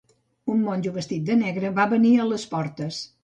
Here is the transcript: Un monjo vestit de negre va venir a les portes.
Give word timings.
Un 0.53 0.63
monjo 0.69 0.93
vestit 0.95 1.27
de 1.27 1.35
negre 1.43 1.71
va 1.81 1.87
venir 1.93 2.13
a 2.15 2.27
les 2.31 2.47
portes. 2.57 3.03